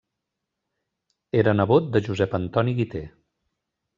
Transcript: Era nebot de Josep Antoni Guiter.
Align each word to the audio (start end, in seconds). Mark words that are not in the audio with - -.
Era 1.41 1.53
nebot 1.59 1.93
de 1.97 2.03
Josep 2.09 2.35
Antoni 2.39 2.75
Guiter. 2.79 3.05